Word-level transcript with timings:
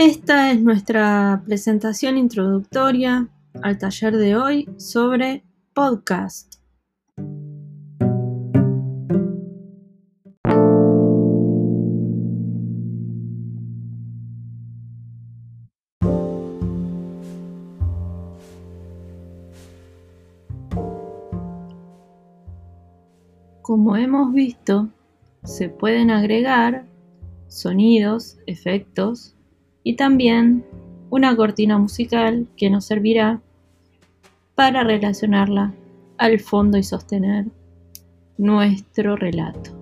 Esta 0.00 0.50
es 0.50 0.58
nuestra 0.62 1.42
presentación 1.44 2.16
introductoria 2.16 3.28
al 3.62 3.76
taller 3.76 4.16
de 4.16 4.34
hoy 4.34 4.66
sobre 4.78 5.44
podcast. 5.74 6.54
Como 23.60 23.96
hemos 23.96 24.32
visto, 24.32 24.88
se 25.44 25.68
pueden 25.68 26.10
agregar 26.10 26.86
sonidos, 27.48 28.38
efectos 28.46 29.36
y 29.82 29.96
también 29.96 30.64
una 31.10 31.34
cortina 31.36 31.78
musical 31.78 32.46
que 32.56 32.70
nos 32.70 32.86
servirá 32.86 33.40
para 34.54 34.84
relacionarla 34.84 35.72
al 36.18 36.38
fondo 36.38 36.78
y 36.78 36.82
sostener 36.82 37.46
nuestro 38.36 39.16
relato. 39.16 39.79